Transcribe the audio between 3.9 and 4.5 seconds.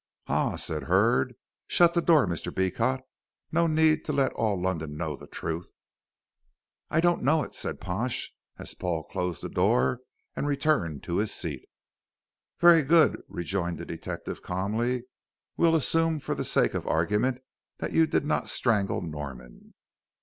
to let